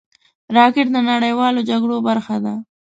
راکټ 0.55 0.87
د 0.93 0.97
نړیوالو 1.11 1.65
جګړو 1.69 1.97
برخه 2.07 2.35
ده 2.43 2.53